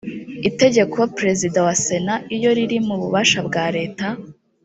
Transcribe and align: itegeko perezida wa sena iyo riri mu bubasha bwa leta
itegeko 0.49 0.97
perezida 1.17 1.57
wa 1.67 1.75
sena 1.83 2.15
iyo 2.35 2.49
riri 2.57 2.77
mu 2.87 2.95
bubasha 3.01 3.39
bwa 3.47 3.65
leta 3.75 4.07